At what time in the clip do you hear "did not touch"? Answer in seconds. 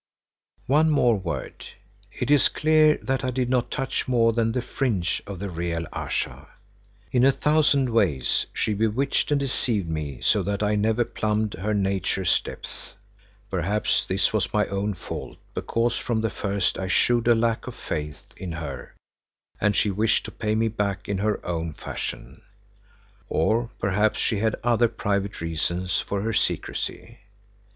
3.29-4.07